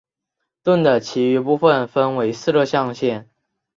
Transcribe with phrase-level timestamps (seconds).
[0.63, 3.29] 盾的其余部分分为四个象限。